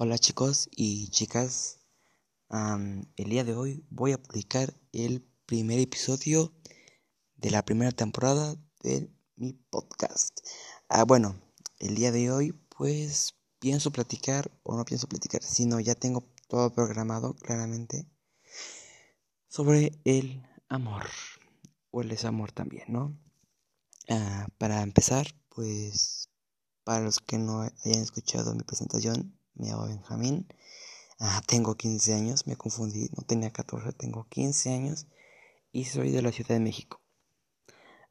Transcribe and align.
Hola 0.00 0.16
chicos 0.16 0.68
y 0.76 1.08
chicas, 1.08 1.80
el 2.50 3.28
día 3.28 3.42
de 3.42 3.56
hoy 3.56 3.84
voy 3.90 4.12
a 4.12 4.22
publicar 4.22 4.72
el 4.92 5.28
primer 5.44 5.80
episodio 5.80 6.54
de 7.34 7.50
la 7.50 7.64
primera 7.64 7.90
temporada 7.90 8.54
de 8.84 9.10
mi 9.34 9.54
podcast. 9.54 10.38
Ah, 10.88 11.02
bueno, 11.02 11.34
el 11.80 11.96
día 11.96 12.12
de 12.12 12.30
hoy 12.30 12.52
pues 12.68 13.34
pienso 13.58 13.90
platicar, 13.90 14.52
o 14.62 14.76
no 14.76 14.84
pienso 14.84 15.08
platicar, 15.08 15.42
sino 15.42 15.80
ya 15.80 15.96
tengo 15.96 16.22
todo 16.46 16.72
programado 16.72 17.34
claramente 17.34 18.08
sobre 19.48 19.98
el 20.04 20.46
amor, 20.68 21.06
o 21.90 22.02
el 22.02 22.08
desamor 22.08 22.52
también, 22.52 22.84
¿no? 22.86 23.18
Ah, 24.08 24.46
para 24.58 24.80
empezar, 24.82 25.26
pues 25.48 26.30
para 26.84 27.00
los 27.00 27.18
que 27.18 27.38
no 27.38 27.62
hayan 27.62 28.00
escuchado 28.00 28.54
mi 28.54 28.62
presentación, 28.62 29.36
me 29.58 29.68
llamo 29.68 29.86
Benjamín. 29.86 30.46
Ah, 31.20 31.42
tengo 31.46 31.76
15 31.76 32.14
años, 32.14 32.46
me 32.46 32.56
confundí, 32.56 33.10
no 33.16 33.24
tenía 33.24 33.50
14, 33.50 33.92
tengo 33.92 34.26
15 34.28 34.72
años 34.72 35.06
y 35.72 35.84
soy 35.84 36.10
de 36.12 36.22
la 36.22 36.32
Ciudad 36.32 36.50
de 36.50 36.60
México. 36.60 37.00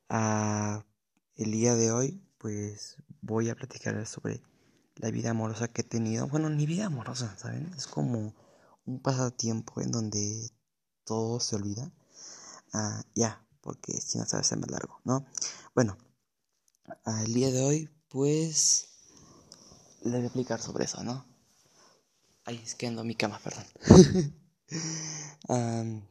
Ah, 0.09 0.85
el 1.35 1.51
día 1.51 1.75
de 1.75 1.91
hoy, 1.91 2.21
pues 2.37 2.97
voy 3.21 3.49
a 3.49 3.55
platicar 3.55 4.05
sobre 4.05 4.41
la 4.95 5.11
vida 5.11 5.31
amorosa 5.31 5.67
que 5.67 5.81
he 5.81 5.83
tenido. 5.85 6.27
Bueno, 6.27 6.49
ni 6.49 6.65
vida 6.65 6.87
amorosa, 6.87 7.37
¿saben? 7.37 7.71
Es 7.77 7.87
como 7.87 8.33
un 8.85 9.01
pasatiempo 9.01 9.81
en 9.81 9.91
donde 9.91 10.51
todo 11.05 11.39
se 11.39 11.55
olvida. 11.55 11.91
Ah, 12.73 13.03
ya, 13.15 13.45
porque 13.61 13.93
si 14.01 14.17
no 14.17 14.25
sabes 14.25 14.51
es 14.51 14.57
más 14.57 14.69
largo, 14.69 14.99
¿no? 15.05 15.25
Bueno, 15.75 15.97
el 17.05 17.33
día 17.33 17.51
de 17.51 17.63
hoy, 17.63 17.89
pues, 18.09 18.89
les 20.03 20.13
voy 20.13 20.21
a 20.21 20.25
explicar 20.25 20.61
sobre 20.61 20.85
eso, 20.85 21.03
¿no? 21.03 21.36
Ay, 22.47 22.61
es 22.63 22.75
que 22.75 22.87
ando 22.87 23.03
mi 23.03 23.13
cama, 23.13 23.41
perdón. 23.43 23.65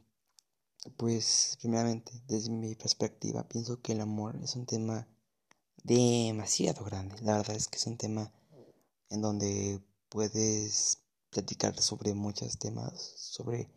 pues, 0.95 1.57
primeramente, 1.59 2.11
desde 2.27 2.51
mi 2.51 2.75
perspectiva, 2.75 3.47
pienso 3.49 3.81
que 3.81 3.93
el 3.93 4.01
amor 4.01 4.35
es 4.43 4.55
un 4.55 4.67
tema 4.67 5.07
demasiado 5.83 6.85
grande. 6.85 7.15
La 7.23 7.37
verdad 7.37 7.55
es 7.55 7.67
que 7.67 7.77
es 7.79 7.87
un 7.87 7.97
tema 7.97 8.31
en 9.09 9.23
donde 9.23 9.81
puedes 10.09 10.99
platicar 11.31 11.75
sobre 11.81 12.13
muchos 12.13 12.59
temas, 12.59 13.01
sobre 13.15 13.67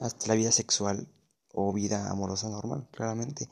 hasta 0.00 0.26
la 0.26 0.34
vida 0.34 0.50
sexual 0.50 1.06
o 1.52 1.72
vida 1.72 2.10
amorosa 2.10 2.48
normal, 2.48 2.88
claramente. 2.90 3.48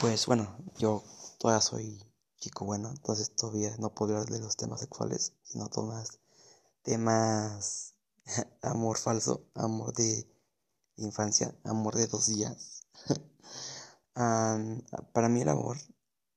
pues 0.00 0.26
bueno, 0.26 0.56
yo 0.78 1.02
todavía 1.38 1.60
soy 1.60 2.11
chico 2.42 2.64
bueno, 2.64 2.90
entonces 2.90 3.36
todavía 3.36 3.76
no 3.78 3.94
puedo 3.94 4.16
hablar 4.16 4.28
de 4.28 4.40
los 4.40 4.56
temas 4.56 4.80
sexuales, 4.80 5.32
sino 5.44 5.68
temas, 5.68 6.18
temas 6.82 7.94
amor 8.62 8.98
falso, 8.98 9.46
amor 9.54 9.94
de 9.94 10.28
infancia, 10.96 11.54
amor 11.62 11.94
de 11.94 12.08
dos 12.08 12.26
días. 12.26 12.82
para 14.14 15.28
mí 15.28 15.42
el 15.42 15.48
amor, 15.50 15.76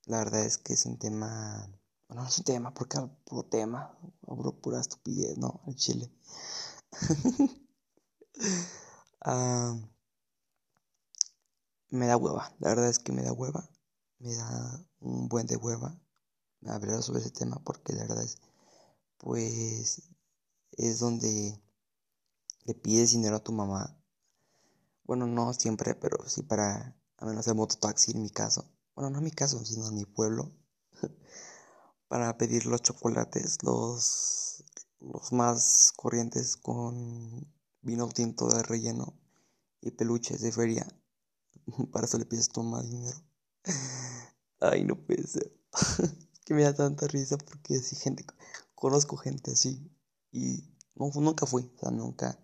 la 0.06 0.20
verdad 0.20 0.46
es 0.46 0.60
que 0.60 0.74
es 0.74 0.86
un 0.86 1.00
tema, 1.00 1.68
bueno, 2.08 2.22
no 2.22 2.28
es 2.30 2.38
un 2.38 2.44
tema, 2.44 2.72
porque 2.72 2.98
hablo 2.98 3.18
puro 3.26 3.44
tema, 3.44 3.98
hablo 4.28 4.54
pura 4.62 4.80
estupidez, 4.80 5.40
no, 5.40 5.62
al 5.66 5.76
chile. 5.76 6.12
me 11.90 12.06
da 12.06 12.16
hueva, 12.16 12.54
la 12.60 12.70
verdad 12.70 12.90
es 12.90 13.00
que 13.00 13.12
me 13.12 13.24
da 13.24 13.34
hueva 13.34 13.68
me 14.20 14.34
da 14.34 14.86
un 15.06 15.30
buen 15.30 15.48
de 15.48 15.58
hueva 15.58 15.98
hablar 16.68 17.04
sobre 17.04 17.20
ese 17.20 17.32
tema 17.32 17.62
porque 17.64 17.94
la 17.94 18.04
verdad 18.04 18.24
es, 18.24 18.38
pues, 19.18 20.04
es 20.72 21.00
donde 21.00 21.62
le 22.64 22.74
pides 22.74 23.12
dinero 23.12 23.38
a 23.38 23.44
tu 23.44 23.52
mamá. 23.52 23.98
Bueno, 25.04 25.28
no 25.28 25.54
siempre, 25.54 25.94
pero 25.96 26.18
sí 26.28 26.42
para, 26.42 26.98
a 27.18 27.26
menos 27.26 27.48
el 27.48 27.56
mototaxi 27.56 28.12
en 28.12 28.24
mi 28.24 28.30
caso. 28.30 28.66
Bueno, 28.96 29.12
no 29.12 29.20
en 29.20 29.26
mi 29.26 29.32
caso, 29.32 29.64
sino 29.64 29.88
en 29.88 29.96
mi 29.96 30.06
pueblo. 30.06 30.52
para 32.08 32.38
pedir 32.38 32.66
los 32.66 32.82
chocolates, 32.82 33.62
los, 33.64 34.64
los 35.00 35.32
más 35.32 35.94
corrientes 35.96 36.58
con 36.58 37.48
vino 37.82 38.08
tinto 38.10 38.48
de 38.48 38.64
relleno 38.64 39.14
y 39.82 39.92
peluches 39.92 40.42
de 40.42 40.52
feria. 40.52 40.88
para 41.92 42.06
eso 42.06 42.18
le 42.18 42.26
pides 42.26 42.50
tu 42.50 42.64
mamá 42.64 42.82
dinero. 42.82 43.18
Ay, 44.72 44.84
no 44.84 44.96
puede 44.96 45.28
ser. 45.28 45.52
que 46.46 46.54
me 46.54 46.64
da 46.64 46.74
tanta 46.74 47.08
risa 47.08 47.38
porque 47.38 47.76
así 47.76 47.96
gente, 47.96 48.26
conozco 48.76 49.18
gente 49.18 49.52
así 49.52 49.92
y 50.32 50.64
no, 50.96 51.10
nunca 51.16 51.46
fui, 51.46 51.64
o 51.76 51.80
sea, 51.80 51.92
nunca, 51.92 52.40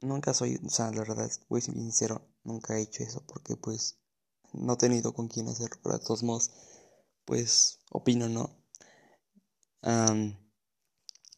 nunca 0.00 0.34
soy, 0.34 0.60
o 0.64 0.68
sea, 0.68 0.90
la 0.90 1.00
verdad, 1.00 1.30
voy 1.48 1.60
a 1.60 1.62
sincero, 1.62 2.22
nunca 2.44 2.76
he 2.76 2.82
hecho 2.82 3.02
eso 3.04 3.22
porque 3.26 3.56
pues 3.56 3.98
no 4.52 4.74
he 4.74 4.76
tenido 4.76 5.14
con 5.14 5.28
quién 5.28 5.48
hacerlo, 5.48 5.78
pero 5.82 5.98
de 5.98 6.04
todos 6.04 6.22
modos, 6.22 6.50
pues 7.24 7.78
opino, 7.90 8.28
¿no? 8.28 8.58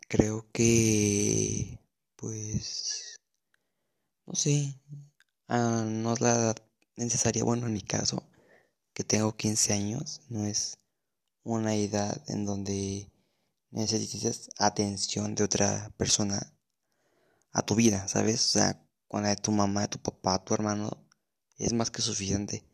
creo 0.08 0.47
que, 0.53 1.80
pues, 2.16 3.20
no 4.26 4.34
sé, 4.34 4.78
uh, 5.48 5.84
no 5.84 6.12
es 6.14 6.20
la 6.20 6.34
edad 6.34 6.56
necesaria, 6.97 7.44
bueno, 7.44 7.66
en 7.66 7.72
mi 7.72 7.82
caso, 7.82 8.22
que 8.94 9.05
tengo 9.05 9.37
15 9.37 9.72
años, 9.72 10.22
no 10.31 10.47
es 10.47 10.78
una 11.43 11.75
edad 11.75 12.22
en 12.28 12.47
donde 12.47 13.10
necesitas 13.71 14.50
atención 14.59 15.34
de 15.34 15.44
otra 15.44 15.93
persona 15.97 16.55
a 17.53 17.62
tu 17.62 17.75
vida, 17.75 18.06
¿sabes? 18.09 18.44
O 18.47 18.49
sea, 18.49 18.81
cuando 19.09 19.28
hay 19.28 19.37
tu 19.37 19.53
mamá, 19.53 19.88
tu 19.88 19.99
papá, 19.99 20.43
tu 20.44 20.54
hermano, 20.54 21.06
es 21.59 21.72
más 21.72 21.91
que 21.91 22.03
suficiente. 22.03 22.65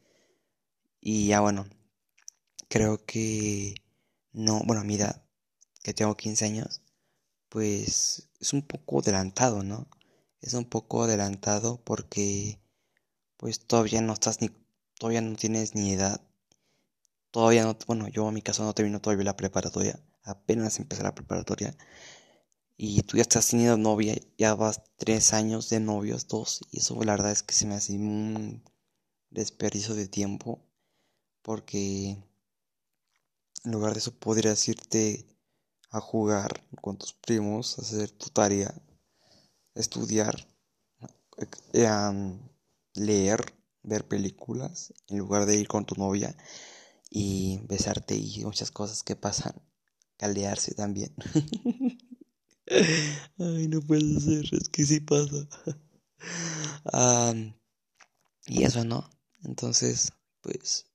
Y 1.00 1.28
ya 1.28 1.40
bueno, 1.40 1.66
creo 2.68 3.04
que 3.04 3.74
no, 4.32 4.60
bueno, 4.64 4.82
a 4.82 4.84
mi 4.84 4.96
edad, 4.96 5.24
que 5.82 5.94
tengo 5.94 6.16
15 6.16 6.44
años, 6.44 6.82
pues 7.48 8.28
es 8.40 8.52
un 8.52 8.62
poco 8.62 9.00
adelantado, 9.00 9.62
¿no? 9.62 9.88
Es 10.40 10.54
un 10.54 10.66
poco 10.66 11.04
adelantado 11.04 11.82
porque 11.84 12.60
pues 13.36 13.60
todavía 13.66 14.02
no 14.02 14.12
estás 14.12 14.40
ni 14.42 14.50
todavía 15.00 15.22
no 15.22 15.34
tienes 15.34 15.74
ni 15.74 15.94
edad, 15.94 16.20
todavía 17.30 17.64
no, 17.64 17.76
bueno, 17.86 18.06
yo 18.08 18.28
en 18.28 18.34
mi 18.34 18.42
caso 18.42 18.64
no 18.64 18.74
termino 18.74 19.00
todavía 19.00 19.24
la 19.24 19.36
preparatoria, 19.36 19.98
apenas 20.22 20.78
empecé 20.78 21.02
la 21.02 21.14
preparatoria, 21.14 21.74
y 22.76 23.00
tú 23.02 23.16
ya 23.16 23.22
estás 23.22 23.48
teniendo 23.48 23.78
novia, 23.78 24.14
ya 24.36 24.54
vas 24.54 24.82
tres 24.96 25.32
años 25.32 25.70
de 25.70 25.80
novios, 25.80 26.28
dos, 26.28 26.60
y 26.70 26.80
eso 26.80 27.02
la 27.02 27.12
verdad 27.12 27.32
es 27.32 27.42
que 27.42 27.54
se 27.54 27.64
me 27.66 27.76
hace 27.76 27.94
un 27.94 28.62
desperdicio 29.30 29.94
de 29.94 30.06
tiempo, 30.06 30.62
porque 31.40 32.22
en 33.64 33.72
lugar 33.72 33.94
de 33.94 34.00
eso 34.00 34.12
podrías 34.12 34.68
irte 34.68 35.26
a 35.90 36.00
jugar 36.00 36.62
con 36.82 36.98
tus 36.98 37.14
primos, 37.14 37.78
hacer 37.78 38.10
tu 38.10 38.28
tarea, 38.28 38.74
estudiar, 39.74 40.46
eh, 41.72 42.38
leer 42.94 43.59
ver 43.82 44.06
películas 44.06 44.92
en 45.08 45.18
lugar 45.18 45.46
de 45.46 45.56
ir 45.56 45.68
con 45.68 45.84
tu 45.84 45.94
novia 45.94 46.36
y 47.10 47.60
besarte 47.68 48.14
y 48.16 48.44
muchas 48.44 48.70
cosas 48.70 49.02
que 49.02 49.16
pasan. 49.16 49.54
Caldearse 50.16 50.74
también. 50.74 51.14
Ay, 53.38 53.68
no 53.68 53.80
puede 53.80 54.20
ser, 54.20 54.44
es 54.52 54.68
que 54.68 54.84
sí 54.84 55.00
pasa. 55.00 55.48
y 58.46 58.62
eso 58.62 58.84
no. 58.84 59.10
Entonces, 59.44 60.12
pues, 60.42 60.86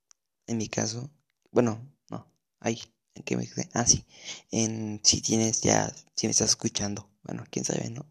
en 0.48 0.58
mi 0.58 0.70
caso, 0.70 1.10
bueno, 1.52 1.92
no, 2.10 2.32
ahí, 2.60 2.80
en 3.16 3.24
que 3.24 3.36
me. 3.36 3.50
Ah, 3.74 3.86
sí, 3.86 4.06
en 4.52 5.02
si 5.04 5.22
tienes 5.22 5.62
ya, 5.62 5.92
si 6.16 6.28
me 6.28 6.32
estás 6.32 6.52
escuchando, 6.52 7.10
bueno, 7.24 7.44
quién 7.50 7.66
sabe, 7.66 7.90
¿no? 7.90 8.06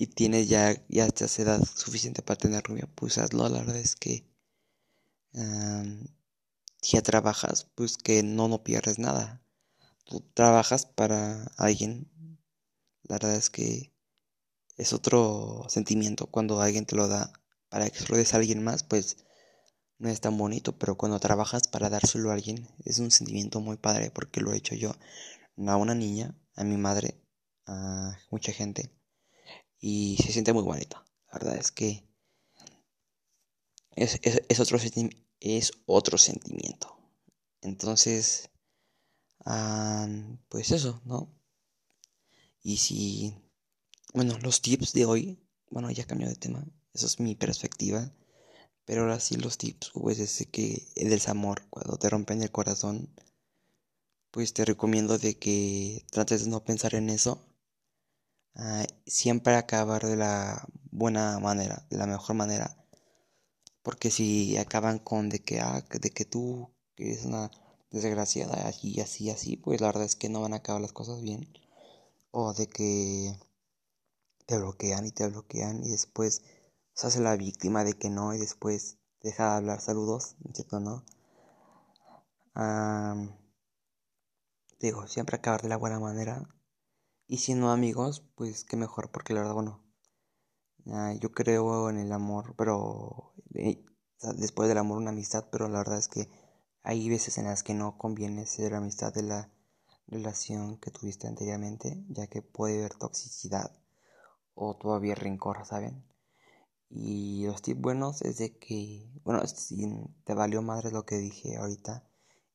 Y 0.00 0.06
tienes 0.06 0.48
ya, 0.48 0.82
ya 0.88 1.04
esta 1.04 1.26
edad 1.42 1.62
suficiente 1.76 2.22
para 2.22 2.38
tener 2.38 2.64
rubia, 2.64 2.88
pues 2.94 3.18
hazlo. 3.18 3.46
La 3.50 3.58
verdad 3.58 3.76
es 3.76 3.96
que 3.96 4.24
si 6.80 6.96
ya 6.96 7.02
trabajas, 7.02 7.66
pues 7.74 7.98
que 7.98 8.22
no, 8.22 8.48
no 8.48 8.64
pierdes 8.64 8.98
nada. 8.98 9.42
Tú 10.06 10.22
trabajas 10.32 10.86
para 10.86 11.44
alguien. 11.58 12.10
La 13.02 13.16
verdad 13.16 13.34
es 13.34 13.50
que 13.50 13.92
es 14.78 14.94
otro 14.94 15.66
sentimiento 15.68 16.28
cuando 16.28 16.62
alguien 16.62 16.86
te 16.86 16.96
lo 16.96 17.06
da 17.06 17.30
para 17.68 17.90
que 17.90 17.98
se 17.98 18.08
lo 18.08 18.16
des 18.16 18.32
a 18.32 18.38
alguien 18.38 18.64
más, 18.64 18.82
pues 18.82 19.18
no 19.98 20.08
es 20.08 20.22
tan 20.22 20.38
bonito, 20.38 20.78
pero 20.78 20.96
cuando 20.96 21.20
trabajas 21.20 21.68
para 21.68 21.90
dárselo 21.90 22.30
a 22.30 22.34
alguien 22.34 22.66
es 22.86 23.00
un 23.00 23.10
sentimiento 23.10 23.60
muy 23.60 23.76
padre 23.76 24.10
porque 24.10 24.40
lo 24.40 24.54
he 24.54 24.56
hecho 24.56 24.74
yo 24.74 24.96
a 25.66 25.76
una 25.76 25.94
niña, 25.94 26.34
a 26.56 26.64
mi 26.64 26.78
madre, 26.78 27.20
a 27.66 28.16
mucha 28.30 28.52
gente 28.52 28.98
y 29.80 30.18
se 30.22 30.32
siente 30.32 30.52
muy 30.52 30.62
bonito. 30.62 31.02
La 31.32 31.38
verdad 31.38 31.56
es 31.56 31.70
que 31.70 32.04
es, 33.96 34.60
otro, 34.60 34.78
es 35.40 35.72
otro 35.86 36.18
sentimiento. 36.18 36.96
Entonces, 37.62 38.50
pues 40.48 40.70
eso, 40.70 41.00
¿no? 41.04 41.28
Y 42.62 42.76
si, 42.76 43.34
bueno, 44.12 44.38
los 44.42 44.60
tips 44.60 44.92
de 44.92 45.06
hoy, 45.06 45.38
bueno, 45.70 45.90
ya 45.90 46.06
cambió 46.06 46.28
de 46.28 46.36
tema, 46.36 46.64
eso 46.92 47.06
es 47.06 47.20
mi 47.20 47.34
perspectiva, 47.34 48.12
pero 48.84 49.02
ahora 49.02 49.20
sí 49.20 49.36
los 49.36 49.56
tips, 49.56 49.92
pues 49.94 50.18
es 50.18 50.46
que 50.50 50.88
el 50.96 51.10
desamor, 51.10 51.66
cuando 51.70 51.96
te 51.96 52.10
rompen 52.10 52.42
el 52.42 52.50
corazón, 52.50 53.08
pues 54.30 54.52
te 54.52 54.64
recomiendo 54.64 55.18
de 55.18 55.38
que 55.38 56.04
trates 56.10 56.44
de 56.44 56.50
no 56.50 56.64
pensar 56.64 56.94
en 56.94 57.08
eso, 57.08 57.49
ah, 58.60 58.84
siempre 59.06 59.56
acabar 59.56 60.04
de 60.06 60.16
la 60.16 60.66
buena 60.92 61.38
manera, 61.40 61.86
de 61.90 61.96
la 61.96 62.06
mejor 62.06 62.36
manera, 62.36 62.76
porque 63.82 64.10
si 64.10 64.56
acaban 64.56 64.98
con 64.98 65.28
de 65.28 65.40
que, 65.40 65.60
ah, 65.60 65.82
de 65.90 66.10
que 66.10 66.24
tú 66.24 66.70
eres 66.96 67.24
una 67.24 67.50
desgraciada 67.90 68.68
así, 68.68 69.00
así, 69.00 69.30
así, 69.30 69.56
pues 69.56 69.80
la 69.80 69.88
verdad 69.88 70.04
es 70.04 70.16
que 70.16 70.28
no 70.28 70.40
van 70.40 70.52
a 70.52 70.56
acabar 70.56 70.80
las 70.80 70.92
cosas 70.92 71.22
bien. 71.22 71.48
O 72.32 72.52
de 72.54 72.68
que 72.68 73.34
te 74.46 74.58
bloquean 74.58 75.06
y 75.06 75.12
te 75.12 75.28
bloquean 75.28 75.84
y 75.84 75.90
después 75.90 76.42
se 76.94 77.06
hace 77.06 77.20
la 77.20 77.36
víctima 77.36 77.84
de 77.84 77.94
que 77.94 78.10
no 78.10 78.34
y 78.34 78.38
después 78.38 78.98
deja 79.22 79.50
de 79.50 79.56
hablar 79.56 79.80
saludos, 79.80 80.36
¿cierto? 80.54 80.80
¿No? 80.80 81.04
digo, 84.80 85.06
siempre 85.06 85.36
acabar 85.36 85.62
de 85.62 85.68
la 85.68 85.76
buena 85.76 85.98
manera. 85.98 86.48
Y 87.30 87.36
si 87.36 87.54
no 87.54 87.70
amigos, 87.70 88.24
pues 88.34 88.64
qué 88.64 88.76
mejor, 88.76 89.12
porque 89.12 89.34
la 89.34 89.42
verdad, 89.42 89.54
bueno, 89.54 89.80
yo 91.20 91.30
creo 91.30 91.88
en 91.88 91.98
el 91.98 92.10
amor, 92.10 92.56
pero 92.58 93.34
eh, 93.54 93.84
después 94.34 94.68
del 94.68 94.78
amor 94.78 94.98
una 94.98 95.10
amistad, 95.10 95.46
pero 95.52 95.68
la 95.68 95.78
verdad 95.78 95.98
es 95.98 96.08
que 96.08 96.28
hay 96.82 97.08
veces 97.08 97.38
en 97.38 97.44
las 97.44 97.62
que 97.62 97.72
no 97.72 97.96
conviene 97.98 98.46
ser 98.46 98.74
amistad 98.74 99.14
de 99.14 99.22
la 99.22 99.48
relación 100.08 100.78
que 100.78 100.90
tuviste 100.90 101.28
anteriormente, 101.28 102.04
ya 102.08 102.26
que 102.26 102.42
puede 102.42 102.80
haber 102.80 102.96
toxicidad 102.96 103.78
o 104.54 104.74
todavía 104.74 105.14
rencor, 105.14 105.64
¿saben? 105.64 106.04
Y 106.88 107.46
los 107.46 107.62
tips 107.62 107.80
buenos 107.80 108.22
es 108.22 108.38
de 108.38 108.58
que, 108.58 109.08
bueno, 109.22 109.46
si 109.46 109.86
te 110.24 110.34
valió 110.34 110.62
madre 110.62 110.90
lo 110.90 111.06
que 111.06 111.18
dije 111.18 111.58
ahorita 111.58 112.10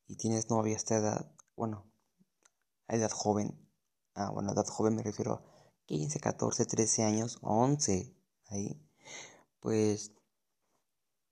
y 0.06 0.16
tienes 0.16 0.50
novia 0.50 0.74
a 0.74 0.76
esta 0.76 0.98
edad, 0.98 1.32
bueno, 1.56 1.90
a 2.88 2.96
edad 2.96 3.10
joven, 3.10 3.65
ah, 4.16 4.30
bueno, 4.32 4.52
edad 4.52 4.66
joven 4.66 4.96
me 4.96 5.02
refiero 5.02 5.34
a 5.34 5.42
15, 5.86 6.18
14, 6.20 6.66
13 6.66 7.04
años, 7.04 7.38
11, 7.42 8.16
ahí, 8.48 8.82
pues 9.60 10.12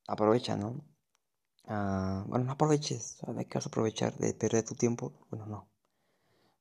aprovecha, 0.06 0.56
¿no? 0.56 0.84
Ah, 1.66 2.24
bueno, 2.28 2.44
no 2.44 2.52
aproveches, 2.52 3.18
¿de 3.26 3.46
qué 3.46 3.58
vas 3.58 3.66
a 3.66 3.68
aprovechar? 3.68 4.16
¿De 4.18 4.34
perder 4.34 4.64
tu 4.64 4.74
tiempo? 4.74 5.26
Bueno, 5.30 5.46
no. 5.46 5.74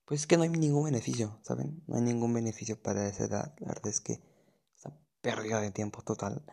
Pues 0.06 0.22
es 0.22 0.28
que 0.28 0.38
no 0.38 0.44
hay 0.44 0.50
ningún 0.50 0.86
beneficio, 0.86 1.40
¿saben? 1.44 1.84
No 1.88 1.96
hay 1.96 2.02
ningún 2.02 2.34
beneficio 2.34 2.82
para 2.82 3.08
esa 3.08 3.26
edad. 3.26 3.56
La 3.60 3.68
verdad 3.68 3.88
es 3.88 4.02
que 4.02 4.22
está 4.76 4.98
pérdida 5.22 5.62
de 5.62 5.72
tiempo 5.72 6.02
total. 6.02 6.44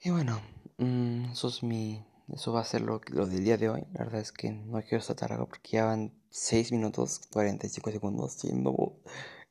Y 0.00 0.10
bueno, 0.10 0.40
mm, 0.78 1.32
eso 1.32 1.48
es 1.48 1.62
mi. 1.62 2.04
Eso 2.32 2.52
va 2.52 2.60
a 2.60 2.64
ser 2.64 2.82
lo, 2.82 3.00
lo, 3.08 3.26
del 3.26 3.44
día 3.44 3.56
de 3.56 3.70
hoy. 3.70 3.86
La 3.92 4.04
verdad 4.04 4.20
es 4.20 4.32
que 4.32 4.50
no 4.50 4.80
quiero 4.82 4.98
estar 4.98 5.30
largo 5.30 5.46
porque 5.48 5.70
ya 5.72 5.86
van 5.86 6.12
6 6.30 6.72
minutos 6.72 7.20
45 7.30 7.90
segundos. 7.90 8.32
Siendo 8.34 9.00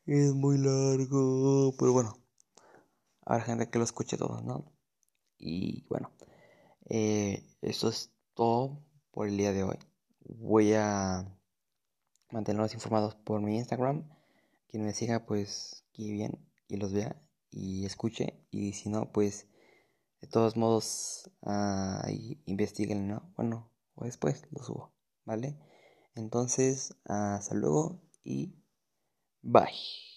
es 0.05 0.33
muy 0.33 0.57
largo. 0.57 1.75
Pero 1.77 1.93
bueno, 1.93 2.13
habrá 3.25 3.43
gente 3.43 3.69
que 3.69 3.79
lo 3.79 3.83
escuche 3.83 4.17
todo, 4.17 4.41
¿no? 4.41 4.71
Y 5.37 5.85
bueno. 5.89 6.11
Eh, 6.89 7.43
eso 7.61 7.89
es 7.89 8.13
todo 8.33 8.81
por 9.11 9.27
el 9.27 9.37
día 9.37 9.51
de 9.51 9.63
hoy. 9.63 9.77
Voy 10.21 10.73
a 10.73 11.25
mantenerlos 12.31 12.73
informados 12.73 13.15
por 13.15 13.41
mi 13.41 13.57
Instagram. 13.57 14.07
Quien 14.67 14.85
me 14.85 14.93
siga, 14.93 15.25
pues 15.25 15.85
que 15.93 16.11
bien 16.11 16.47
y 16.67 16.77
los 16.77 16.93
vea 16.93 17.21
y 17.51 17.85
escuche. 17.85 18.39
Y 18.51 18.73
si 18.73 18.89
no, 18.89 19.11
pues 19.11 19.47
de 20.21 20.27
todos 20.27 20.55
modos 20.57 21.29
ahí 21.41 22.41
investiguen, 22.45 23.07
¿no? 23.07 23.33
Bueno, 23.35 23.71
o 23.95 24.05
después 24.05 24.43
lo 24.51 24.63
subo, 24.63 24.93
¿vale? 25.25 25.57
Entonces, 26.15 26.95
hasta 27.05 27.55
luego 27.55 28.01
y 28.23 28.55
bye. 29.41 30.16